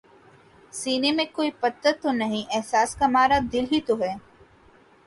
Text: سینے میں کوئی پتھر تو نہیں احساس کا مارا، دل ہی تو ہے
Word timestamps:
سینے 0.73 1.11
میں 1.11 1.25
کوئی 1.33 1.51
پتھر 1.59 1.91
تو 2.01 2.11
نہیں 2.13 2.51
احساس 2.55 2.95
کا 2.95 3.07
مارا، 3.07 3.39
دل 3.53 3.65
ہی 3.71 3.81
تو 3.87 4.01
ہے 4.01 4.13